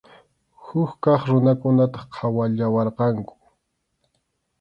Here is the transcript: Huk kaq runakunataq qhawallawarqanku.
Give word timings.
Huk 0.65 0.91
kaq 1.03 1.21
runakunataq 1.29 2.05
qhawallawarqanku. 2.13 3.35